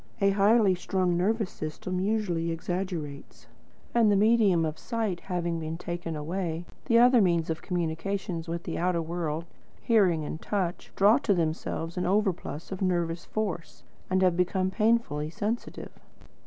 A 0.19 0.31
highly 0.31 0.73
strung 0.73 1.15
nervous 1.15 1.51
system 1.51 1.99
usually 1.99 2.49
exaggerates. 2.49 3.45
And 3.93 4.11
the 4.11 4.15
medium 4.15 4.65
of 4.65 4.79
sight 4.79 5.19
having 5.19 5.59
been 5.59 5.77
taken 5.77 6.15
away, 6.15 6.65
the 6.85 6.97
other 6.97 7.21
means 7.21 7.51
of 7.51 7.61
communication 7.61 8.43
with 8.47 8.63
the 8.63 8.79
outer 8.79 9.03
world, 9.03 9.45
hearing 9.79 10.23
and 10.25 10.41
touch, 10.41 10.91
draw 10.95 11.19
to 11.19 11.35
themselves 11.35 11.97
an 11.97 12.07
overplus 12.07 12.71
of 12.71 12.81
nervous 12.81 13.25
force, 13.25 13.83
and 14.09 14.23
have 14.23 14.35
become 14.35 14.71
painfully 14.71 15.29
sensitive. 15.29 15.91